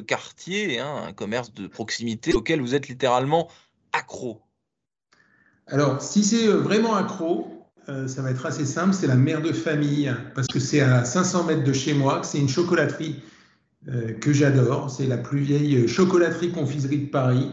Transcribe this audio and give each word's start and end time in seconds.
quartier, 0.00 0.78
hein, 0.78 1.04
un 1.08 1.12
commerce 1.12 1.52
de 1.52 1.66
proximité 1.66 2.34
auquel 2.34 2.60
vous 2.60 2.74
êtes 2.74 2.88
littéralement 2.88 3.48
accro 3.92 4.40
Alors, 5.66 6.00
si 6.02 6.24
c'est 6.24 6.46
vraiment 6.46 6.94
accro, 6.94 7.64
ça 8.06 8.20
va 8.20 8.30
être 8.30 8.44
assez 8.44 8.66
simple, 8.66 8.92
c'est 8.92 9.06
la 9.06 9.16
mère 9.16 9.40
de 9.40 9.52
famille, 9.52 10.14
parce 10.34 10.46
que 10.46 10.60
c'est 10.60 10.80
à 10.80 11.04
500 11.04 11.44
mètres 11.44 11.64
de 11.64 11.72
chez 11.72 11.94
moi, 11.94 12.22
c'est 12.22 12.38
une 12.38 12.48
chocolaterie 12.48 13.22
que 14.20 14.32
j'adore. 14.32 14.90
C'est 14.90 15.06
la 15.06 15.16
plus 15.16 15.40
vieille 15.40 15.88
chocolaterie 15.88 16.52
confiserie 16.52 16.98
de 16.98 17.10
Paris. 17.10 17.50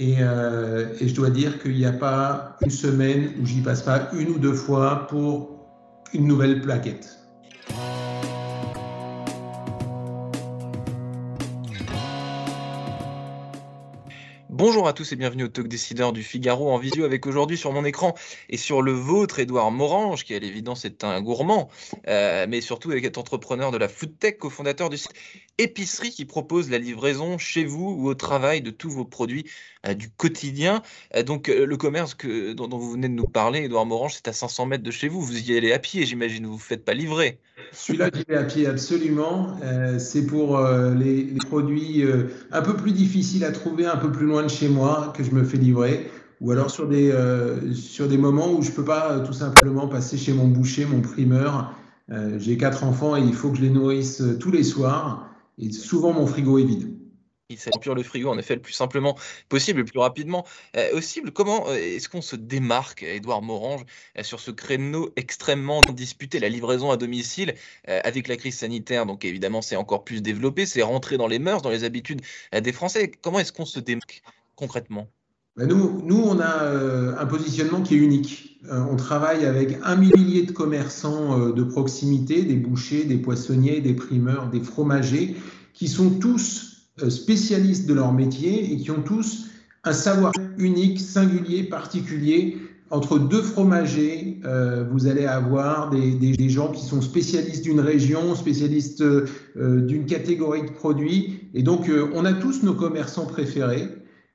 Euh, 0.00 0.94
et, 1.00 1.08
je 1.08 1.14
dois 1.14 1.30
dire 1.30 1.60
qu'il 1.60 1.76
n'y 1.76 1.84
a 1.84 1.92
pas 1.92 2.56
une 2.62 2.70
semaine 2.70 3.34
où 3.40 3.46
j'y 3.46 3.60
passe 3.60 3.82
pas 3.82 4.08
une 4.14 4.30
ou 4.30 4.38
deux 4.38 4.54
fois 4.54 5.06
pour 5.08 5.68
une 6.14 6.26
nouvelle 6.26 6.62
plaquette. 6.62 7.18
Bonjour 14.64 14.86
à 14.86 14.92
tous 14.92 15.10
et 15.10 15.16
bienvenue 15.16 15.42
au 15.42 15.48
Talk 15.48 15.66
Décideur 15.66 16.12
du 16.12 16.22
Figaro 16.22 16.70
en 16.70 16.78
visio 16.78 17.04
avec 17.04 17.26
aujourd'hui 17.26 17.56
sur 17.56 17.72
mon 17.72 17.84
écran 17.84 18.14
et 18.48 18.56
sur 18.56 18.80
le 18.80 18.92
vôtre 18.92 19.40
Édouard 19.40 19.72
Morange 19.72 20.24
qui 20.24 20.36
à 20.36 20.38
l'évidence 20.38 20.84
est 20.84 21.02
un 21.02 21.20
gourmand 21.20 21.68
euh, 22.06 22.46
mais 22.48 22.60
surtout 22.60 22.92
avec 22.92 23.18
entrepreneur 23.18 23.72
de 23.72 23.76
la 23.76 23.88
food 23.88 24.16
tech, 24.20 24.38
cofondateur 24.38 24.88
du 24.88 24.98
site 24.98 25.10
Épicerie 25.58 26.10
qui 26.10 26.26
propose 26.26 26.70
la 26.70 26.78
livraison 26.78 27.38
chez 27.38 27.64
vous 27.64 27.96
ou 27.98 28.08
au 28.08 28.14
travail 28.14 28.62
de 28.62 28.70
tous 28.70 28.88
vos 28.88 29.04
produits 29.04 29.44
euh, 29.86 29.94
du 29.94 30.08
quotidien. 30.08 30.82
Euh, 31.16 31.24
donc 31.24 31.48
le 31.48 31.76
commerce 31.76 32.14
que, 32.14 32.52
dont, 32.52 32.68
vous 32.68 32.92
venez 32.92 33.08
de 33.08 33.14
nous 33.14 33.26
parler 33.26 33.64
Édouard 33.64 33.84
Morange 33.84 34.14
c'est 34.14 34.28
à 34.28 34.32
500 34.32 34.66
mètres 34.66 34.84
de 34.84 34.92
chez 34.92 35.08
vous, 35.08 35.20
vous 35.20 35.40
y 35.40 35.56
allez 35.56 35.72
à 35.72 35.80
pied 35.80 36.06
j'imagine, 36.06 36.44
vous 36.44 36.52
ne 36.52 36.56
vous 36.56 36.62
faites 36.62 36.84
pas 36.84 36.94
livrer. 36.94 37.40
Celui-là, 37.72 38.10
j'y 38.14 38.24
vais 38.28 38.36
à 38.36 38.44
pied 38.44 38.66
absolument. 38.66 39.56
c'est 39.98 40.26
pour 40.26 40.60
les, 40.60 41.24
les, 41.24 41.38
produits 41.38 42.04
un 42.50 42.62
peu 42.62 42.76
plus 42.76 42.92
difficiles 42.92 43.44
à 43.44 43.52
trouver, 43.52 43.86
un 43.86 43.96
peu 43.96 44.10
plus 44.10 44.26
loin 44.26 44.42
de 44.42 44.51
chez 44.52 44.68
moi 44.68 45.12
que 45.16 45.24
je 45.24 45.32
me 45.32 45.42
fais 45.42 45.56
livrer, 45.56 46.10
ou 46.40 46.50
alors 46.50 46.70
sur 46.70 46.86
des, 46.88 47.10
euh, 47.10 47.72
sur 47.72 48.06
des 48.08 48.18
moments 48.18 48.52
où 48.52 48.62
je 48.62 48.70
ne 48.70 48.74
peux 48.74 48.84
pas 48.84 49.12
euh, 49.12 49.26
tout 49.26 49.32
simplement 49.32 49.88
passer 49.88 50.16
chez 50.16 50.32
mon 50.32 50.46
boucher, 50.46 50.84
mon 50.84 51.00
primeur. 51.00 51.74
Euh, 52.10 52.38
j'ai 52.38 52.56
quatre 52.56 52.84
enfants 52.84 53.16
et 53.16 53.20
il 53.20 53.32
faut 53.32 53.50
que 53.50 53.56
je 53.56 53.62
les 53.62 53.70
nourrisse 53.70 54.22
tous 54.40 54.50
les 54.50 54.64
soirs, 54.64 55.28
et 55.58 55.70
souvent 55.72 56.12
mon 56.12 56.26
frigo 56.26 56.58
est 56.58 56.64
vide. 56.64 56.88
Il 57.48 57.58
s'appure 57.58 57.94
le 57.94 58.02
frigo, 58.02 58.30
en 58.30 58.38
effet, 58.38 58.54
le 58.54 58.62
plus 58.62 58.72
simplement 58.72 59.14
possible, 59.50 59.80
le 59.80 59.84
plus 59.84 59.98
rapidement 59.98 60.46
possible. 60.90 61.32
Comment 61.32 61.70
est-ce 61.70 62.08
qu'on 62.08 62.22
se 62.22 62.34
démarque, 62.34 63.02
Edouard 63.02 63.42
Morange, 63.42 63.84
sur 64.22 64.40
ce 64.40 64.50
créneau 64.50 65.10
extrêmement 65.16 65.82
disputé, 65.92 66.40
la 66.40 66.48
livraison 66.48 66.90
à 66.90 66.96
domicile, 66.96 67.52
avec 67.84 68.26
la 68.28 68.38
crise 68.38 68.56
sanitaire? 68.56 69.04
Donc 69.04 69.26
évidemment, 69.26 69.60
c'est 69.60 69.76
encore 69.76 70.02
plus 70.02 70.22
développé, 70.22 70.64
c'est 70.64 70.80
rentré 70.80 71.18
dans 71.18 71.28
les 71.28 71.38
mœurs, 71.38 71.60
dans 71.60 71.68
les 71.68 71.84
habitudes 71.84 72.22
des 72.58 72.72
Français. 72.72 73.12
Comment 73.20 73.40
est-ce 73.40 73.52
qu'on 73.52 73.66
se 73.66 73.80
démarque? 73.80 74.22
Concrètement 74.56 75.08
ben, 75.56 75.68
nous, 75.68 76.22
on 76.24 76.40
a 76.40 76.62
euh, 76.62 77.14
un 77.18 77.26
positionnement 77.26 77.82
qui 77.82 77.94
est 77.94 77.98
unique. 77.98 78.58
Euh, 78.70 78.82
on 78.90 78.96
travaille 78.96 79.44
avec 79.44 79.78
un 79.82 79.96
millier 79.96 80.44
de 80.44 80.52
commerçants 80.52 81.38
euh, 81.38 81.52
de 81.52 81.62
proximité, 81.62 82.42
des 82.42 82.54
bouchers, 82.54 83.04
des 83.04 83.18
poissonniers, 83.18 83.82
des 83.82 83.92
primeurs, 83.92 84.48
des 84.48 84.60
fromagers, 84.60 85.36
qui 85.74 85.88
sont 85.88 86.10
tous 86.10 86.88
spécialistes 87.08 87.86
de 87.86 87.94
leur 87.94 88.12
métier 88.12 88.72
et 88.72 88.78
qui 88.78 88.90
ont 88.90 89.02
tous 89.02 89.48
un 89.84 89.92
savoir 89.92 90.32
unique, 90.56 91.00
singulier, 91.00 91.64
particulier. 91.64 92.58
Entre 92.90 93.18
deux 93.18 93.40
fromagers, 93.40 94.40
vous 94.90 95.06
allez 95.06 95.24
avoir 95.24 95.88
des, 95.88 96.48
gens 96.50 96.70
qui 96.70 96.84
sont 96.84 97.00
spécialistes 97.00 97.64
d'une 97.64 97.80
région, 97.80 98.34
spécialistes 98.34 99.02
d'une 99.56 100.04
catégorie 100.04 100.64
de 100.66 100.70
produits. 100.70 101.48
Et 101.54 101.62
donc, 101.62 101.90
on 102.12 102.26
a 102.26 102.34
tous 102.34 102.62
nos 102.62 102.74
commerçants 102.74 103.24
préférés. 103.24 103.88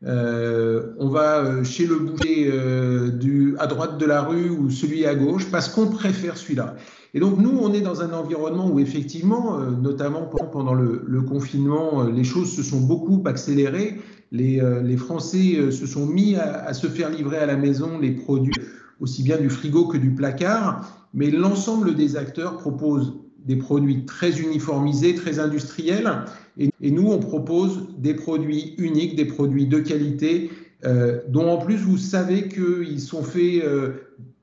Euh, 0.05 0.93
on 0.99 1.09
va 1.09 1.39
euh, 1.39 1.63
chez 1.63 1.87
le 1.87 1.97
boucher 1.97 2.51
euh, 2.51 3.09
du, 3.09 3.55
à 3.57 3.65
droite 3.65 3.97
de 3.97 4.05
la 4.05 4.21
rue 4.21 4.51
ou 4.51 4.69
celui 4.69 5.05
à 5.07 5.15
gauche 5.15 5.49
parce 5.49 5.69
qu'on 5.69 5.87
préfère 5.87 6.37
celui-là. 6.37 6.75
Et 7.15 7.19
donc 7.19 7.39
nous, 7.39 7.57
on 7.59 7.73
est 7.73 7.81
dans 7.81 8.01
un 8.01 8.13
environnement 8.13 8.69
où 8.69 8.79
effectivement, 8.79 9.59
notamment 9.59 10.29
pendant 10.51 10.73
le, 10.73 11.21
confinement, 11.21 12.03
les 12.03 12.23
choses 12.23 12.53
se 12.53 12.61
sont 12.61 12.81
beaucoup 12.81 13.23
accélérées. 13.25 13.99
Les, 14.31 14.61
Français 14.97 15.71
se 15.71 15.87
sont 15.87 16.05
mis 16.05 16.35
à, 16.35 16.73
se 16.73 16.85
faire 16.87 17.09
livrer 17.09 17.37
à 17.37 17.45
la 17.47 17.55
maison 17.55 17.97
les 17.97 18.11
produits 18.11 18.53
aussi 18.99 19.23
bien 19.23 19.37
du 19.37 19.49
frigo 19.49 19.87
que 19.87 19.97
du 19.97 20.13
placard, 20.13 21.07
mais 21.13 21.31
l'ensemble 21.31 21.95
des 21.95 22.17
acteurs 22.17 22.57
proposent 22.57 23.13
des 23.47 23.55
produits 23.55 24.05
très 24.05 24.39
uniformisés, 24.39 25.15
très 25.15 25.39
industriels. 25.39 26.25
Et, 26.57 26.91
nous, 26.91 27.09
on 27.11 27.19
propose 27.19 27.87
des 27.97 28.13
produits 28.13 28.75
uniques, 28.77 29.15
des 29.15 29.25
produits 29.25 29.67
de 29.67 29.79
qualité, 29.79 30.51
euh, 30.85 31.21
dont 31.29 31.49
en 31.49 31.57
plus 31.57 31.77
vous 31.77 31.97
savez 31.97 32.49
qu'ils 32.49 32.99
sont 32.99 33.23
faits 33.23 33.63
euh, 33.63 33.93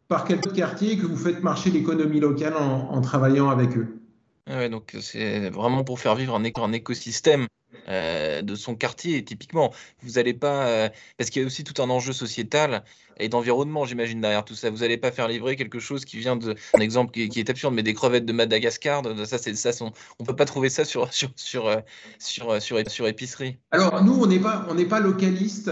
par 0.09 0.25
quelques 0.25 0.53
quartiers 0.53 0.93
et 0.93 0.97
que 0.97 1.06
vous 1.06 1.16
faites 1.16 1.43
marcher 1.43 1.70
l'économie 1.70 2.20
locale 2.20 2.54
en, 2.56 3.00
travaillant 3.03 3.50
avec 3.50 3.76
eux. 3.76 4.00
Ah 4.47 4.69
donc 4.69 4.94
c'est 5.00 5.48
vraiment 5.50 5.84
pour 5.84 6.00
faire 6.00 6.14
vivre 6.14 6.34
un 6.34 6.72
écosystème 6.72 7.47
euh, 7.89 8.43
de 8.43 8.55
son 8.55 8.75
quartier, 8.75 9.25
typiquement. 9.25 9.73
Vous 10.03 10.12
n'allez 10.12 10.35
pas. 10.35 10.67
Euh, 10.67 10.89
parce 11.19 11.31
qu'il 11.31 11.43
y 11.43 11.45
a 11.45 11.47
aussi 11.47 11.65
tout 11.65 11.81
un 11.83 11.91
enjeu 11.91 12.12
sociétal 12.12 12.83
et 13.21 13.29
d'environnement, 13.29 13.85
j'imagine, 13.85 14.21
derrière 14.21 14.45
tout 14.45 14.55
ça. 14.55 14.71
Vous 14.71 14.79
n'allez 14.79 14.97
pas 14.97 15.12
faire 15.12 15.29
livrer 15.29 15.57
quelque 15.57 15.79
chose 15.79 16.05
qui 16.05 16.19
vient 16.19 16.37
de. 16.37 16.55
Un 16.75 16.81
exemple 16.81 17.12
qui, 17.12 17.39
est 17.39 17.51
absurde, 17.51 17.75
mais 17.75 17.83
des 17.83 17.95
crevettes 17.95 18.27
de 18.27 18.33
Madagascar, 18.33 19.03
ça, 19.27 19.39
ça. 19.39 19.85
On 20.19 20.25
peut 20.25 20.37
pas 20.37 20.45
trouver 20.45 20.69
ça 20.69 20.85
sur, 20.85 21.12
sur, 21.12 21.31
sur, 21.37 21.69
euh, 21.69 21.77
sur, 22.19 22.61
sur, 22.61 23.07
épicerie. 23.07 23.59
Alors, 23.71 24.03
nous, 24.03 24.15
on 24.15 24.27
n'est 24.27 24.41
pas, 24.41 24.67
on 24.71 24.85
pas 24.85 25.01
localiste 25.01 25.71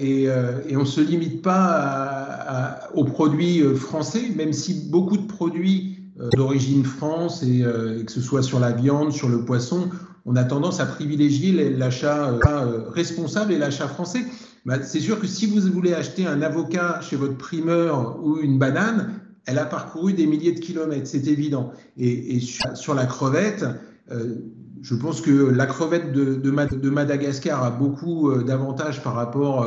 et, 0.00 0.24
et, 0.24 0.76
on 0.76 0.80
ne 0.80 0.84
se 0.84 1.00
limite 1.00 1.42
pas 1.42 2.88
aux 2.94 3.04
produits 3.04 3.62
français, 3.76 4.30
même 4.34 4.52
si 4.52 4.88
beaucoup 4.90 5.16
de 5.16 5.26
produits 5.26 6.00
d'origine 6.34 6.84
France, 6.84 7.42
et 7.42 7.60
que 7.60 8.12
ce 8.12 8.20
soit 8.20 8.42
sur 8.42 8.60
la 8.60 8.72
viande, 8.72 9.12
sur 9.12 9.28
le 9.28 9.44
poisson, 9.44 9.90
on 10.30 10.36
a 10.36 10.44
tendance 10.44 10.78
à 10.78 10.86
privilégier 10.86 11.70
l'achat 11.70 12.28
euh, 12.28 12.38
euh, 12.46 12.88
responsable 12.90 13.52
et 13.52 13.58
l'achat 13.58 13.88
français. 13.88 14.24
Bah, 14.64 14.80
c'est 14.80 15.00
sûr 15.00 15.18
que 15.18 15.26
si 15.26 15.46
vous 15.46 15.60
voulez 15.72 15.92
acheter 15.92 16.24
un 16.24 16.40
avocat 16.40 17.00
chez 17.00 17.16
votre 17.16 17.36
primeur 17.36 18.20
ou 18.22 18.38
une 18.38 18.56
banane, 18.56 19.14
elle 19.46 19.58
a 19.58 19.64
parcouru 19.64 20.12
des 20.12 20.26
milliers 20.26 20.52
de 20.52 20.60
kilomètres, 20.60 21.08
c'est 21.08 21.26
évident. 21.26 21.72
Et, 21.96 22.38
sur, 22.40 22.94
la 22.94 23.06
crevette, 23.06 23.64
euh, 24.12 24.36
je 24.82 24.94
pense 24.94 25.20
que 25.20 25.32
la 25.32 25.66
crevette 25.66 26.12
de, 26.12 26.90
Madagascar 26.90 27.64
a 27.64 27.70
beaucoup 27.72 28.32
d'avantages 28.32 29.02
par 29.02 29.14
rapport 29.14 29.66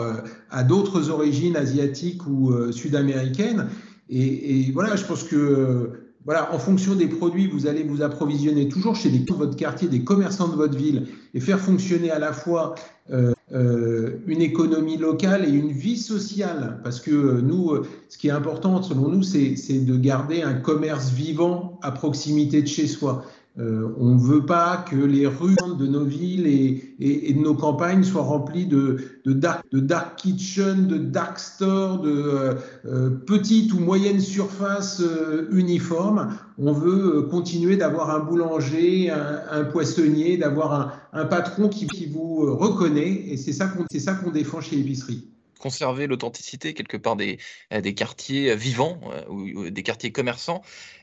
à 0.49 0.63
d'autres 0.63 1.09
origines 1.09 1.57
asiatiques 1.57 2.25
ou 2.25 2.71
sud-américaines. 2.71 3.67
Et, 4.09 4.67
et, 4.67 4.71
voilà, 4.71 4.95
je 4.95 5.03
pense 5.03 5.23
que 5.23 5.89
voilà, 6.25 6.53
en 6.53 6.59
fonction 6.59 6.95
des 6.95 7.07
produits, 7.07 7.47
vous 7.47 7.67
allez 7.67 7.83
vous 7.83 8.01
approvisionner 8.01 8.69
toujours 8.69 8.95
chez 8.95 9.09
les 9.09 9.19
de 9.19 9.33
votre 9.33 9.55
quartier, 9.55 9.89
des 9.89 10.03
commerçants 10.03 10.47
de 10.47 10.55
votre 10.55 10.77
ville, 10.77 11.07
et 11.33 11.39
faire 11.39 11.59
fonctionner 11.59 12.11
à 12.11 12.19
la 12.19 12.31
fois 12.31 12.75
euh, 13.11 13.33
euh, 13.51 14.19
une 14.27 14.41
économie 14.41 14.97
locale 14.97 15.45
et 15.45 15.51
une 15.51 15.71
vie 15.71 15.97
sociale. 15.97 16.79
Parce 16.83 17.01
que 17.01 17.11
euh, 17.11 17.41
nous, 17.41 17.73
ce 18.07 18.17
qui 18.17 18.29
est 18.29 18.31
important 18.31 18.81
selon 18.81 19.09
nous, 19.09 19.23
c'est 19.23 19.55
de 19.85 19.97
garder 19.97 20.41
un 20.41 20.53
commerce 20.53 21.09
vivant 21.09 21.79
à 21.81 21.91
proximité 21.91 22.61
de 22.61 22.67
chez 22.67 22.87
soi. 22.87 23.25
Euh, 23.59 23.93
on 23.99 24.15
ne 24.15 24.19
veut 24.19 24.47
pas 24.47 24.77
que 24.89 24.95
les 24.95 25.27
rues 25.27 25.55
de 25.77 25.85
nos 25.85 26.05
villes 26.05 26.47
et, 26.47 27.33
de 27.33 27.39
nos 27.39 27.53
campagnes 27.53 28.03
soient 28.03 28.23
remplies 28.23 28.65
de, 28.65 28.97
dark, 29.25 29.63
de 29.71 29.79
dark 29.79 30.15
kitchen, 30.15 30.87
de 30.87 30.97
dark 30.97 31.37
store, 31.37 31.99
de 31.99 32.09
euh, 32.09 32.53
euh, 32.85 33.09
petites 33.11 33.71
ou 33.73 33.79
moyennes 33.79 34.21
surfaces 34.21 35.03
uniformes. 35.51 36.35
On 36.57 36.73
veut 36.73 37.23
continuer 37.23 37.77
d'avoir 37.77 38.09
un 38.09 38.19
boulanger, 38.19 39.11
un, 39.11 39.65
poissonnier, 39.65 40.37
d'avoir 40.37 41.07
un, 41.13 41.25
patron 41.25 41.69
qui, 41.69 41.85
vous 42.07 42.55
reconnaît. 42.57 43.25
Et 43.27 43.37
c'est 43.37 43.53
ça 43.53 43.67
qu'on 43.67 44.31
défend 44.31 44.61
chez 44.61 44.75
l'épicerie 44.75 45.27
conserver 45.59 46.07
l'authenticité 46.07 46.73
quelque 46.73 46.97
part 46.97 47.15
des, 47.15 47.39
des 47.71 47.93
quartiers 47.93 48.53
vivants 48.53 48.99
ou, 49.29 49.69
des 49.69 49.81
quartiers 49.81 50.11
commerçants. 50.11 50.61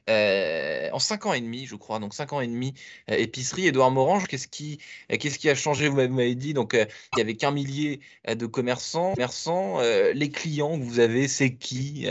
Euh, 0.09 0.89
en 0.93 0.99
5 0.99 1.27
ans 1.27 1.33
et 1.33 1.41
demi, 1.41 1.67
je 1.67 1.77
crois, 1.77 1.99
donc 1.99 2.15
5 2.15 2.33
ans 2.33 2.41
et 2.41 2.47
demi, 2.47 2.75
euh, 3.11 3.15
épicerie. 3.15 3.67
Edouard 3.67 3.91
Morange, 3.91 4.27
qu'est-ce 4.27 4.49
qui, 4.49 4.79
euh, 5.13 5.17
qu'est-ce 5.19 5.39
qui 5.39 5.49
a 5.49 5.55
changé? 5.55 5.89
Vous 5.89 5.97
m'avez 5.97 6.35
dit, 6.35 6.55
donc 6.55 6.75
il 6.75 7.19
y 7.19 7.21
avait 7.21 7.35
qu'un 7.35 7.51
millier 7.51 8.01
de 8.29 8.47
commerçants. 8.47 9.13
commerçants 9.15 9.81
les 10.15 10.31
clients 10.31 10.79
que 10.79 10.85
vous 10.85 11.01
avez, 11.01 11.29
c'est 11.29 11.55
qui? 11.55 12.07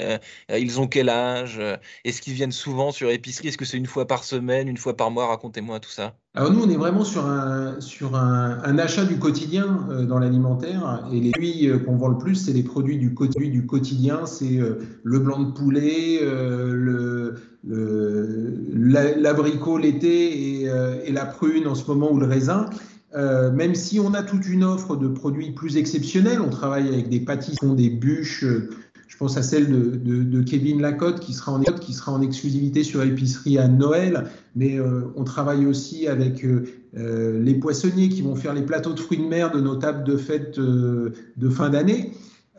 Ils 0.49 0.79
ont 0.79 0.87
quel 0.87 1.09
âge? 1.09 1.61
Est-ce 2.03 2.21
qu'ils 2.21 2.33
viennent 2.33 2.51
souvent 2.51 2.91
sur 2.91 3.09
épicerie? 3.09 3.49
Est-ce 3.49 3.57
que 3.57 3.65
c'est 3.65 3.77
une 3.77 3.85
fois 3.85 4.07
par 4.07 4.23
semaine, 4.23 4.67
une 4.67 4.77
fois 4.77 4.95
par 4.95 5.11
mois? 5.11 5.27
Racontez-moi 5.27 5.79
tout 5.79 5.89
ça. 5.89 6.15
Alors 6.35 6.53
nous, 6.53 6.63
on 6.63 6.69
est 6.69 6.77
vraiment 6.77 7.03
sur 7.03 7.25
un, 7.25 7.81
sur 7.81 8.15
un, 8.15 8.77
achat 8.77 9.05
du 9.05 9.17
quotidien 9.17 9.87
dans 10.07 10.19
l'alimentaire. 10.19 11.05
Et 11.11 11.19
les 11.19 11.31
produits 11.31 11.69
qu'on 11.85 11.97
vend 11.97 12.09
le 12.09 12.17
plus, 12.17 12.35
c'est 12.35 12.53
les 12.53 12.63
produits 12.63 12.97
du, 12.97 13.15
du 13.49 13.65
quotidien. 13.65 14.25
C'est 14.25 14.59
le 15.03 15.19
blanc 15.19 15.39
de 15.39 15.51
poulet, 15.51 16.19
le 16.21 17.18
l'abricot 17.63 19.77
l'été 19.77 20.61
et, 20.61 20.69
euh, 20.69 20.95
et, 21.05 21.11
la 21.11 21.25
prune 21.25 21.67
en 21.67 21.75
ce 21.75 21.85
moment 21.87 22.11
ou 22.11 22.19
le 22.19 22.25
raisin. 22.25 22.69
même 23.15 23.75
si 23.75 23.99
on 23.99 24.13
a 24.13 24.23
toute 24.23 24.47
une 24.47 24.63
offre 24.63 24.95
de 24.95 25.07
produits 25.07 25.51
plus 25.51 25.77
exceptionnels, 25.77 26.41
on 26.41 26.49
travaille 26.49 26.87
avec 26.87 27.09
des 27.09 27.19
pâtissons, 27.19 27.73
des 27.73 27.89
bûches. 27.89 28.45
je 29.07 29.17
pense 29.17 29.37
à 29.37 29.43
celle 29.43 29.69
de, 29.69 30.41
Kevin 30.43 30.81
Lacotte 30.81 31.19
qui 31.19 31.33
sera 31.33 31.53
en 31.53 31.61
qui 31.61 31.93
sera 31.93 32.11
en 32.11 32.21
exclusivité 32.21 32.83
sur 32.83 33.03
l'épicerie 33.03 33.57
à 33.57 33.67
Noël, 33.67 34.29
mais 34.55 34.77
on 35.15 35.23
travaille 35.23 35.65
aussi 35.65 36.07
avec 36.07 36.45
les 36.93 37.55
poissonniers 37.55 38.09
qui 38.09 38.21
vont 38.21 38.35
faire 38.35 38.53
les 38.53 38.61
plateaux 38.61 38.93
de 38.93 38.99
fruits 38.99 39.17
de 39.17 39.27
mer 39.27 39.51
de 39.51 39.59
nos 39.59 39.75
tables 39.75 40.03
de 40.03 40.15
fête 40.15 40.59
de 40.59 41.49
fin 41.49 41.69
d'année. 41.69 42.11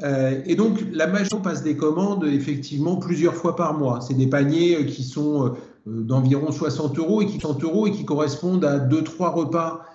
Euh, 0.03 0.41
et 0.47 0.55
donc, 0.55 0.81
la 0.93 1.07
majorité 1.07 1.37
passe 1.43 1.63
des 1.63 1.77
commandes 1.77 2.25
effectivement 2.25 2.97
plusieurs 2.97 3.35
fois 3.35 3.57
par 3.57 3.79
mois. 3.79 4.01
C'est 4.01 4.15
des 4.15 4.27
paniers 4.27 4.77
euh, 4.77 4.85
qui 4.85 5.05
sont 5.05 5.47
euh, 5.47 5.51
d'environ 5.87 6.53
60 6.53 6.99
euros 6.99 7.23
et 7.23 7.27
qui, 7.27 7.39
60 7.39 7.63
euros 7.65 7.87
et 7.87 7.93
qui 7.93 8.05
correspondent 8.05 8.65
à 8.65 8.79
2-3 8.79 9.33
repas 9.33 9.87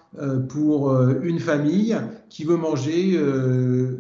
pour 0.48 0.98
une 1.24 1.42
famille 1.42 1.98
qui 2.30 2.46
veut 2.46 2.56
manger 2.56 3.20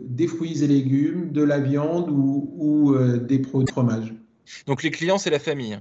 des 0.07 0.27
fruits 0.27 0.63
et 0.63 0.67
légumes, 0.67 1.33
de 1.33 1.43
la 1.43 1.59
viande 1.59 2.09
ou, 2.09 2.53
ou 2.57 2.95
des 3.17 3.39
produits 3.39 3.65
de 3.65 3.71
fromage. 3.71 4.13
Donc, 4.65 4.81
les 4.81 4.91
clients, 4.91 5.17
c'est 5.17 5.29
la 5.29 5.39
famille 5.39 5.77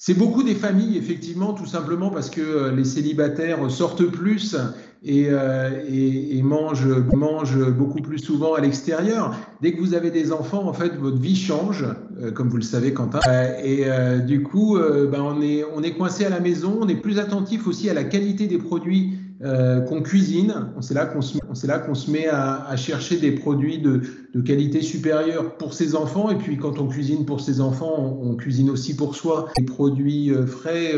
c'est 0.00 0.14
beaucoup 0.14 0.44
des 0.44 0.54
familles, 0.54 0.96
effectivement, 0.96 1.54
tout 1.54 1.66
simplement 1.66 2.10
parce 2.10 2.30
que 2.30 2.70
les 2.70 2.84
célibataires 2.84 3.68
sortent 3.68 4.06
plus 4.06 4.56
euh, 5.06 5.84
et, 5.88 6.42
mange, 6.42 6.86
mange, 7.14 7.56
beaucoup 7.70 8.00
plus 8.00 8.18
souvent 8.18 8.54
à 8.54 8.60
l'extérieur. 8.60 9.34
Dès 9.62 9.72
que 9.72 9.80
vous 9.80 9.94
avez 9.94 10.10
des 10.10 10.32
enfants, 10.32 10.66
en 10.66 10.72
fait, 10.72 10.96
votre 10.96 11.18
vie 11.18 11.36
change, 11.36 11.84
euh, 12.20 12.32
comme 12.32 12.48
vous 12.48 12.56
le 12.56 12.62
savez, 12.62 12.92
Quentin. 12.92 13.20
Euh, 13.28 14.18
et 14.18 14.22
du 14.22 14.42
coup, 14.42 14.76
ben, 14.78 15.20
on, 15.20 15.40
est, 15.40 15.64
on 15.74 15.82
est 15.82 15.92
coincé 15.92 16.24
à 16.24 16.30
la 16.30 16.40
maison, 16.40 16.78
on 16.80 16.88
est 16.88 16.96
plus 16.96 17.18
attentif 17.18 17.66
aussi 17.66 17.88
à 17.88 17.94
la 17.94 18.04
qualité 18.04 18.46
des 18.46 18.58
produits 18.58 19.12
qu'on 19.40 20.02
cuisine. 20.02 20.52
C'est 20.80 20.94
là 20.94 21.06
qu'on 21.06 21.22
se, 21.22 21.38
qu'on 21.38 21.94
se 21.94 22.10
met 22.10 22.26
à, 22.26 22.74
chercher 22.76 23.18
des 23.18 23.30
produits 23.30 23.78
de, 23.78 24.00
de, 24.34 24.40
qualité 24.40 24.82
supérieure 24.82 25.56
pour 25.58 25.74
ses 25.74 25.94
enfants. 25.94 26.28
Et 26.30 26.34
puis, 26.34 26.56
quand 26.56 26.80
on 26.80 26.88
cuisine 26.88 27.24
pour 27.24 27.40
ses 27.40 27.60
enfants, 27.60 28.18
on 28.20 28.34
cuisine 28.34 28.68
aussi 28.68 28.96
pour 28.96 29.14
soi 29.14 29.48
des 29.56 29.64
produits 29.64 30.32
frais 30.44 30.92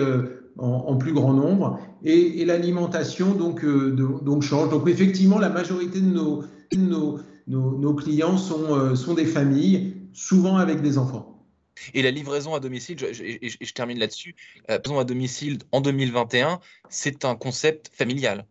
en, 0.61 0.97
plus 0.97 1.12
grand 1.12 1.33
nombre. 1.33 1.79
Et, 2.03 2.45
l'alimentation 2.45 3.35
donc, 3.35 3.65
euh, 3.65 3.91
donc 4.23 4.43
change. 4.43 4.71
Donc 4.71 4.89
effectivement, 4.89 5.39
la 5.39 5.51
majorité 5.51 6.01
de 6.01 6.07
nos, 6.07 6.45
nos, 6.77 7.21
nos, 7.47 7.95
clients 7.95 8.39
sont, 8.39 8.75
euh, 8.75 8.95
sont 8.95 9.15
des 9.15 9.25
familles, 9.25 9.97
souvent 10.12 10.57
avec 10.57 10.83
des 10.83 10.99
enfants. 10.99 11.47
Et 11.95 12.03
la 12.03 12.11
livraison 12.11 12.55
à 12.55 12.61
domicile, 12.61 12.99
je, 12.99 13.12
je, 13.15 13.73
termine 13.73 13.99
là-dessus, 13.99 14.35
la 14.69 14.77
livraison 14.77 15.01
à 15.01 15.05
domicile 15.05 15.59
en 15.73 15.81
2021, 15.81 16.61
c'est 16.91 17.25
un 17.25 17.35
concept 17.37 17.91
familial. 17.95 18.45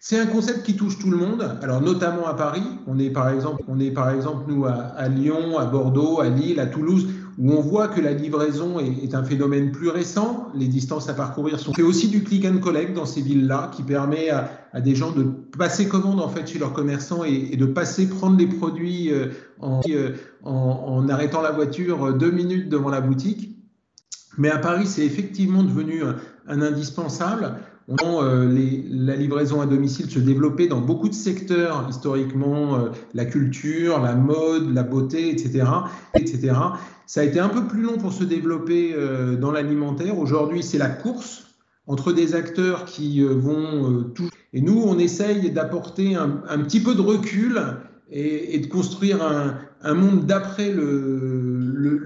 C'est 0.00 0.20
un 0.20 0.26
concept 0.26 0.64
qui 0.64 0.76
touche 0.76 0.98
tout 0.98 1.10
le 1.10 1.16
monde, 1.16 1.58
alors 1.62 1.80
notamment 1.80 2.26
à 2.26 2.34
Paris. 2.34 2.62
On 2.86 2.98
est 2.98 3.10
par 3.10 3.30
exemple, 3.30 3.64
on 3.66 3.80
est 3.80 3.90
par 3.90 4.10
exemple 4.10 4.44
nous 4.46 4.66
à, 4.66 4.74
à 4.74 5.08
Lyon, 5.08 5.58
à 5.58 5.64
Bordeaux, 5.64 6.20
à 6.20 6.28
Lille, 6.28 6.60
à 6.60 6.66
Toulouse 6.66 7.08
où 7.38 7.52
on 7.52 7.60
voit 7.60 7.88
que 7.88 8.00
la 8.00 8.12
livraison 8.12 8.78
est, 8.80 9.14
un 9.14 9.22
phénomène 9.22 9.70
plus 9.70 9.88
récent. 9.88 10.48
Les 10.54 10.68
distances 10.68 11.08
à 11.08 11.14
parcourir 11.14 11.60
sont. 11.60 11.70
On 11.70 11.74
fait 11.74 11.82
aussi 11.82 12.08
du 12.08 12.24
click 12.24 12.46
and 12.46 12.58
collect 12.58 12.94
dans 12.94 13.04
ces 13.04 13.20
villes-là, 13.20 13.70
qui 13.74 13.82
permet 13.82 14.30
à, 14.30 14.80
des 14.80 14.94
gens 14.94 15.12
de 15.12 15.22
passer 15.56 15.88
commande 15.88 16.20
en 16.20 16.28
fait 16.28 16.46
chez 16.46 16.58
leurs 16.58 16.72
commerçants 16.72 17.24
et, 17.24 17.56
de 17.56 17.66
passer 17.66 18.08
prendre 18.08 18.38
les 18.38 18.46
produits 18.46 19.12
euh, 19.12 19.28
euh, 19.62 20.14
en, 20.42 20.52
en, 20.52 21.08
arrêtant 21.08 21.42
la 21.42 21.50
voiture 21.50 22.14
deux 22.14 22.30
minutes 22.30 22.68
devant 22.68 22.90
la 22.90 23.00
boutique. 23.00 23.56
Mais 24.38 24.50
à 24.50 24.58
Paris, 24.58 24.86
c'est 24.86 25.04
effectivement 25.04 25.62
devenu 25.62 26.02
un 26.46 26.62
indispensable. 26.62 27.54
On 27.88 28.20
euh, 28.20 28.46
la 28.90 29.14
livraison 29.14 29.60
à 29.60 29.66
domicile 29.66 30.10
se 30.10 30.18
développer 30.18 30.66
dans 30.66 30.80
beaucoup 30.80 31.08
de 31.08 31.14
secteurs 31.14 31.86
historiquement, 31.88 32.74
euh, 32.74 32.88
la 33.14 33.24
culture, 33.24 34.00
la 34.00 34.16
mode, 34.16 34.74
la 34.74 34.82
beauté, 34.82 35.30
etc., 35.30 35.64
etc. 36.14 36.54
Ça 37.06 37.20
a 37.20 37.24
été 37.24 37.38
un 37.38 37.48
peu 37.48 37.68
plus 37.68 37.82
long 37.82 37.96
pour 37.96 38.12
se 38.12 38.24
développer 38.24 38.92
euh, 38.92 39.36
dans 39.36 39.52
l'alimentaire. 39.52 40.18
Aujourd'hui, 40.18 40.64
c'est 40.64 40.78
la 40.78 40.88
course 40.88 41.44
entre 41.86 42.12
des 42.12 42.34
acteurs 42.34 42.84
qui 42.84 43.22
vont 43.22 44.10
tout. 44.12 44.28
Et 44.52 44.60
nous, 44.60 44.82
on 44.84 44.98
essaye 44.98 45.52
d'apporter 45.52 46.16
un, 46.16 46.42
un, 46.48 46.58
petit 46.58 46.80
peu 46.80 46.96
de 46.96 47.00
recul 47.00 47.60
et, 48.10 48.56
et 48.56 48.58
de 48.58 48.66
construire 48.66 49.22
un, 49.22 49.54
un 49.82 49.94
monde 49.94 50.26
d'après 50.26 50.72
le, 50.72 51.55
le, 51.76 51.98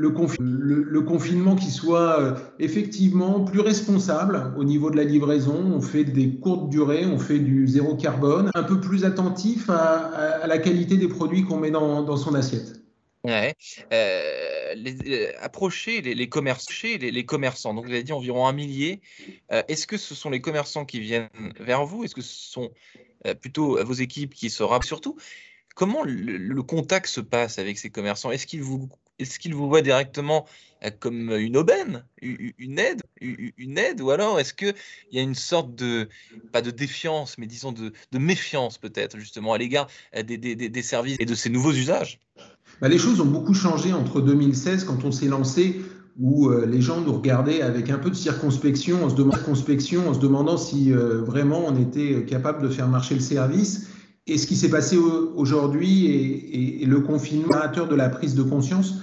le, 0.83 1.01
confinement 1.01 1.55
qui 1.55 1.71
soit 1.71 2.21
euh, 2.21 2.35
effectivement 2.59 3.45
plus 3.45 3.61
responsable 3.61 4.53
au 4.57 4.65
niveau 4.65 4.91
de 4.91 4.97
la 4.97 5.05
livraison. 5.05 5.55
On 5.55 5.81
fait 5.81 6.05
des 6.05 6.37
courtes 6.37 6.71
durées, 6.71 7.07
on 7.07 7.19
fait 7.19 7.39
du 7.39 7.69
zéro 7.69 7.97
carbone, 7.97 8.51
un 8.55 8.65
peu 8.65 8.81
plus 8.81 9.05
attentif 9.05 9.71
à, 9.71 10.47
la 10.47 10.59
qualité 10.59 10.97
des 10.97 11.09
produits 11.09 11.45
qu'on 11.45 11.59
met 11.59 11.71
dans, 11.71 12.17
son 12.17 12.35
assiette. 12.35 12.81
Ouais. 13.23 13.55
Euh, 13.93 14.75
les, 14.75 14.97
euh, 15.07 15.33
approcher 15.41 16.01
les, 16.01 16.15
les, 16.15 16.29
les, 17.11 17.25
commerçants, 17.27 17.75
donc 17.75 17.85
vous 17.85 17.93
avez 17.93 18.03
dit 18.03 18.13
environ 18.13 18.47
un 18.49 18.53
millier. 18.53 19.01
Est-ce 19.51 19.87
que 19.87 19.99
ce 19.99 20.15
sont 20.15 20.31
les 20.31 20.41
commerçants 20.41 20.85
qui 20.85 21.01
viennent 21.01 21.29
vers 21.61 21.85
vous? 21.85 22.03
Est-ce 22.03 22.15
que 22.15 22.23
ce 22.23 22.51
sont 22.51 22.71
plutôt 23.41 23.83
vos 23.85 23.93
équipes 23.93 24.35
qui 24.35 24.51
se 24.51 24.63
rappellent 24.63 24.87
surtout? 24.87 25.17
Comment 25.77 26.03
le, 26.05 26.63
contact 26.63 27.07
se 27.07 27.21
passe 27.21 27.59
avec 27.59 27.79
ces 27.79 27.91
commerçants? 27.91 28.31
Est-ce 28.31 28.47
qu'ils 28.47 28.63
vous, 28.63 28.89
est 29.21 29.39
qu'ils 29.39 29.55
vous 29.55 29.69
voient 29.69 29.83
directement 29.83 30.47
euh, 30.85 30.91
comme 30.99 31.31
une 31.33 31.57
aubaine, 31.57 32.05
une 32.23 32.79
aide, 32.79 33.03
une 33.21 33.79
aide, 33.79 34.01
ou 34.01 34.11
alors 34.11 34.41
est-ce 34.41 34.55
qu'il 34.55 34.75
y 35.13 35.19
a 35.19 35.23
une 35.23 35.35
sorte 35.35 35.75
de, 35.75 36.09
pas 36.53 36.63
de 36.63 36.71
défiance, 36.71 37.37
mais 37.39 37.47
disons 37.47 37.73
de, 37.73 37.93
méfiance 38.19 38.79
peut-être 38.79 39.19
justement 39.19 39.53
à 39.53 39.59
l'égard 39.59 39.89
euh, 40.17 40.23
des, 40.23 40.83
services 40.83 41.17
et 41.21 41.27
de 41.27 41.35
ces 41.35 41.51
nouveaux 41.51 41.73
usages? 41.73 42.19
Bah, 42.81 42.89
Les 42.89 42.99
choses 42.99 43.21
ont 43.21 43.27
beaucoup 43.27 43.55
changé 43.55 43.93
entre 43.93 44.21
2016 44.21 44.85
quand 44.85 45.05
on 45.05 45.13
s'est 45.13 45.29
lancé 45.29 45.81
où 46.19 46.49
euh, 46.49 46.67
les 46.67 46.81
gens 46.81 47.01
nous 47.01 47.13
regardaient 47.13 47.63
avec 47.63 47.89
un 47.89 47.99
peu 47.99 48.11
de 48.11 48.15
circonspection, 48.15 49.05
en 49.05 49.11
se 49.11 49.15
demandant 49.15 50.57
si 50.57 50.93
vraiment 50.93 51.65
on 51.67 51.77
était 51.77 52.25
capable 52.25 52.63
de 52.63 52.69
faire 52.69 52.89
marcher 52.89 53.15
le 53.15 53.21
service. 53.21 53.89
Et 54.27 54.39
ce 54.39 54.47
qui 54.47 54.57
s'est 54.57 54.71
passé 54.71 54.97
aujourd'hui 54.97 56.07
et, 56.07 56.87
le 56.87 57.01
confinement 57.01 57.57
de 57.89 57.95
la 57.95 58.09
prise 58.09 58.35
de 58.35 58.43
conscience, 58.43 58.95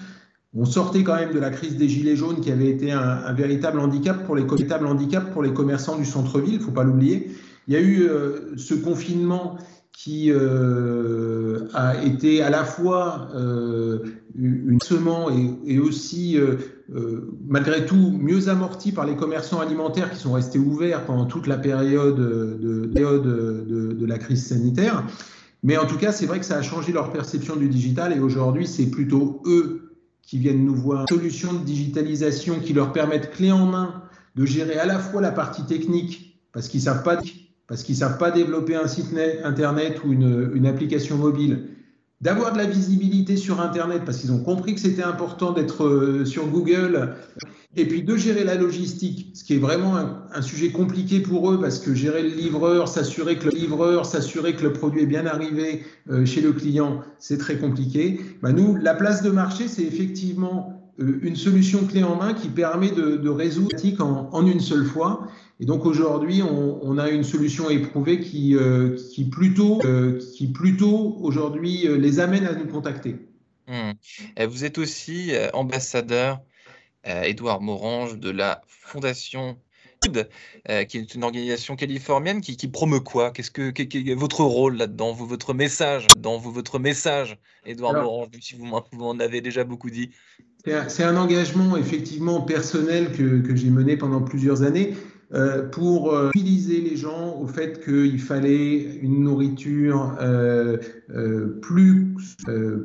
on 0.54 0.66
sortait 0.66 1.04
quand 1.04 1.16
même 1.16 1.34
de 1.34 1.40
la 1.40 1.50
crise 1.50 1.76
des 1.78 1.90
gilets 1.90 2.16
jaunes 2.16 2.40
qui 2.40 2.52
avait 2.52 2.70
été 2.70 2.92
un, 2.92 3.34
véritable 3.34 3.80
handicap 3.80 4.26
pour 4.26 4.36
les 4.36 4.44
véritable 4.44 4.88
handicap 4.88 5.32
pour 5.32 5.44
les 5.44 5.54
commerçants 5.54 5.98
du 5.98 6.06
centre-ville, 6.06 6.56
il 6.56 6.60
faut 6.60 6.72
pas 6.72 6.84
l'oublier. 6.84 7.32
Il 7.68 7.74
y 7.74 7.78
a 7.78 7.82
eu 7.82 8.04
euh, 8.04 8.56
ce 8.58 8.74
confinement 8.74 9.58
qui 9.92 10.32
euh, 10.32 11.27
a 11.74 12.04
été 12.04 12.42
à 12.42 12.50
la 12.50 12.64
fois 12.64 13.30
euh, 13.36 14.00
une 14.36 14.80
et, 14.86 15.74
et 15.74 15.80
aussi 15.80 16.38
malgré 17.48 17.86
tout 17.86 18.12
mieux 18.20 18.50
amorti 18.50 18.92
par 18.92 19.06
les 19.06 19.16
commerçants 19.16 19.60
alimentaires 19.60 20.12
qui 20.12 20.18
sont 20.18 20.34
restés 20.34 20.60
ouverts 20.60 21.06
pendant 21.06 21.26
toute 21.26 21.48
la 21.48 21.58
période 21.58 22.18
de, 22.18 22.86
de, 22.94 24.06
la 24.06 24.18
crise 24.18 24.46
sanitaire. 24.46 25.04
Mais 25.64 25.78
en 25.78 25.86
tout 25.86 25.98
cas, 25.98 26.12
c'est 26.12 26.26
vrai 26.26 26.40
que 26.40 26.46
ça 26.46 26.58
a 26.58 26.62
changé 26.62 26.92
leur 26.94 27.12
perception 27.12 27.56
du 27.56 27.68
digital 27.68 28.16
et 28.16 28.20
aujourd'hui, 28.20 28.68
c'est 28.68 28.86
plutôt 28.86 29.42
eux 29.46 29.96
qui 30.22 30.38
viennent 30.38 30.66
nous 30.66 30.76
voir. 30.76 31.06
Une 31.10 31.18
solution 31.18 31.54
de 31.54 31.60
digitalisation 31.60 32.60
qui 32.60 32.74
leur 32.74 32.94
permettent 32.94 33.32
clé 33.32 33.52
en 33.52 33.66
main 33.66 34.04
de 34.36 34.46
gérer 34.46 34.78
à 34.78 34.86
la 34.86 35.00
fois 35.00 35.22
la 35.22 35.32
partie 35.32 35.66
technique 35.66 36.40
parce 36.54 36.68
qu'ils 36.68 36.82
savent 36.82 37.04
pas 37.04 37.18
parce 37.68 37.84
qu'ils 37.84 37.98
savent 37.98 38.18
pas 38.18 38.32
développer 38.32 38.76
un 38.76 38.88
site 38.88 39.08
internet 39.44 40.02
ou 40.06 40.14
une, 40.14 40.66
application 40.66 41.18
mobile, 41.18 41.70
d'avoir 42.22 42.54
de 42.54 42.58
la 42.58 42.66
visibilité 42.66 43.38
sur 43.38 43.62
internet 43.62 44.04
parce 44.06 44.18
qu'ils 44.18 44.32
ont 44.32 44.42
compris 44.42 44.74
que 44.74 44.80
c'était 44.80 45.04
important 45.04 45.52
d'être 45.52 45.86
euh, 45.86 46.26
sur 46.26 46.48
Google 46.48 47.14
et 47.76 47.86
puis 47.86 48.02
de 48.02 48.18
gérer 48.18 48.44
la 48.44 48.56
logistique, 48.56 49.32
ce 49.36 49.44
qui 49.44 49.54
est 49.54 49.60
vraiment 49.60 49.98
un, 50.34 50.42
sujet 50.42 50.72
compliqué 50.72 51.20
pour 51.20 51.52
eux 51.52 51.60
parce 51.60 51.78
que 51.78 51.94
gérer 51.94 52.24
le 52.24 52.30
livreur, 52.30 52.88
s'assurer 52.88 53.38
que 53.38 53.46
le 53.46 53.52
livreur, 53.52 54.06
s'assurer 54.06 54.56
que 54.56 54.64
le 54.64 54.74
produit 54.74 55.04
est 55.04 55.08
bien 55.08 55.28
arrivé 55.28 55.84
euh, 56.10 56.26
chez 56.26 56.42
le 56.42 56.54
client, 56.54 57.02
c'est 57.20 57.38
très 57.38 57.58
compliqué. 57.58 58.20
Bah 58.42 58.52
nous, 58.52 58.76
la 58.76 58.96
place 58.96 59.22
de 59.22 59.30
marché, 59.30 59.68
c'est 59.68 59.84
effectivement 59.84 60.92
euh, 61.00 61.20
une 61.22 61.36
solution 61.36 61.86
clé 61.86 62.04
en 62.04 62.16
main 62.16 62.34
qui 62.34 62.48
permet 62.48 62.90
de, 62.90 63.30
résoudre 63.30 63.76
en, 64.00 64.30
en 64.32 64.48
une 64.48 64.60
seule 64.60 64.86
fois. 64.86 65.28
Et 65.60 65.66
donc 65.66 65.86
aujourd'hui, 65.86 66.44
on, 66.44 66.98
a 67.00 67.10
une 67.10 67.24
solution 67.24 67.70
éprouvée 67.70 68.20
qui, 68.20 68.56
euh, 68.56 68.96
qui 69.14 69.26
plutôt, 69.26 69.82
qui 70.36 70.48
plutôt 70.48 71.18
aujourd'hui 71.20 71.88
les 71.98 72.20
amène 72.20 72.46
à 72.46 72.54
nous 72.54 72.68
contacter. 72.68 73.16
Mmh. 73.68 74.46
Vous 74.46 74.66
êtes 74.66 74.78
aussi 74.78 75.32
ambassadeur 75.54 76.40
Edouard 77.04 77.62
Morange 77.62 78.20
de 78.20 78.30
la 78.30 78.62
Fondation 78.68 79.58
euh, 80.70 80.84
qui 80.84 80.98
est 80.98 81.16
une 81.16 81.24
organisation 81.24 81.76
californienne 81.76 82.42
qui, 82.42 82.68
promeut 82.68 83.00
quoi? 83.00 83.32
Qu'est-ce 83.32 83.52
que, 83.52 83.72
est 83.72 84.14
votre 84.16 84.44
rôle 84.44 84.78
là-dedans, 84.78 85.14
votre 85.14 85.54
message, 85.54 86.10
dans 86.18 86.38
votre 86.38 86.80
message, 86.80 87.38
Edouard 87.66 87.94
Morange, 87.94 88.28
si 88.42 88.56
vous 88.56 88.66
m'en 88.66 89.20
avez 89.20 89.42
déjà 89.42 89.64
beaucoup 89.64 89.90
dit. 89.90 90.12
C'est 90.88 91.04
un 91.04 91.16
engagement 91.16 91.78
effectivement 91.78 92.42
personnel 92.42 93.12
que, 93.12 93.56
j'ai 93.56 93.70
mené 93.70 93.96
pendant 93.96 94.22
plusieurs 94.22 94.64
années. 94.64 94.94
Euh, 95.34 95.68
pour 95.68 96.14
euh, 96.14 96.28
mobiliser 96.28 96.80
les 96.80 96.96
gens 96.96 97.38
au 97.42 97.48
fait 97.48 97.84
qu'il 97.84 98.18
fallait 98.18 98.96
une 99.02 99.26
nourriture 99.26 100.16
euh, 100.22 100.78
plus, 101.62 102.16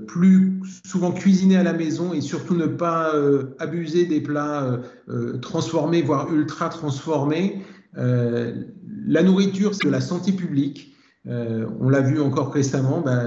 plus 0.09 0.61
souvent 0.85 1.13
cuisinée 1.13 1.57
à 1.57 1.63
la 1.63 1.73
maison 1.73 2.13
et 2.13 2.21
surtout 2.21 2.57
ne 2.57 2.67
pas 2.67 3.13
abuser 3.59 4.07
des 4.07 4.21
plats 4.21 4.81
transformés, 5.41 6.03
voire 6.03 6.33
ultra 6.33 6.69
transformés. 6.69 7.63
la 7.95 9.23
nourriture, 9.23 9.75
c'est 9.75 9.87
de 9.87 9.93
la 9.93 10.01
santé 10.01 10.33
publique. 10.33 10.95
on 11.27 11.89
l'a 11.89 12.01
vu 12.01 12.21
encore 12.21 12.53
récemment, 12.53 13.01
bah, 13.01 13.23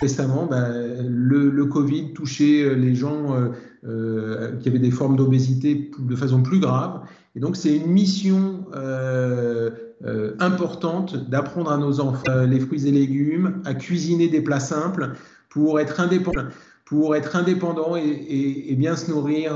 récemment 0.00 0.46
bah, 0.46 0.68
le, 1.06 1.50
le, 1.50 1.64
Covid 1.66 2.12
touchait 2.12 2.74
les 2.74 2.94
gens 2.94 3.50
qui 3.82 4.68
avaient 4.68 4.78
des 4.78 4.90
formes 4.90 5.16
d'obésité 5.16 5.90
de 5.98 6.16
façon 6.16 6.42
plus 6.42 6.60
grave. 6.60 7.02
Et 7.36 7.40
donc, 7.40 7.56
c'est 7.56 7.76
une 7.76 7.88
mission 7.88 8.64
euh, 8.74 9.70
euh, 10.04 10.36
importante 10.38 11.28
d'apprendre 11.28 11.72
à 11.72 11.78
nos 11.78 12.00
enfants 12.00 12.22
euh, 12.28 12.46
les 12.46 12.60
fruits 12.60 12.86
et 12.86 12.92
légumes, 12.92 13.60
à 13.64 13.74
cuisiner 13.74 14.28
des 14.28 14.40
plats 14.40 14.60
simples 14.60 15.14
pour 15.48 15.80
être 15.80 16.00
indépendants, 16.00 16.48
pour 16.84 17.16
être 17.16 17.34
indépendants 17.34 17.96
et, 17.96 18.74
bien 18.76 18.96
se 18.96 19.10
nourrir 19.10 19.52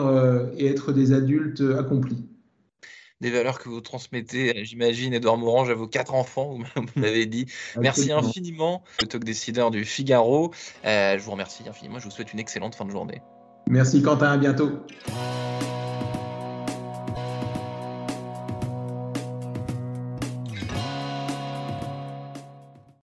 et 0.56 0.66
être 0.66 0.92
des 0.92 1.12
adultes 1.12 1.62
accomplis 1.78 2.24
des 3.20 3.32
valeurs 3.32 3.58
que 3.58 3.68
vous 3.68 3.80
transmettez, 3.80 4.64
j'imagine, 4.64 5.12
Edouard 5.12 5.38
Morange, 5.38 5.70
à 5.70 5.74
vos 5.74 5.88
quatre 5.88 6.14
enfants, 6.14 6.56
vous 6.76 6.84
m'avez 7.00 7.26
dit. 7.26 7.46
Merci 7.76 8.12
infiniment, 8.12 8.84
le 9.00 9.08
talk 9.08 9.24
décideur 9.24 9.72
du 9.72 9.84
Figaro. 9.84 10.52
je 10.84 11.18
vous 11.18 11.32
remercie 11.32 11.64
infiniment, 11.68 11.98
je 11.98 12.04
vous 12.04 12.12
souhaite 12.12 12.32
une 12.32 12.38
excellente 12.38 12.76
fin 12.76 12.84
de 12.84 12.92
journée. 12.92 13.20
Merci 13.66 14.02
Quentin, 14.02 14.30
à 14.30 14.36
bientôt. 14.36 14.70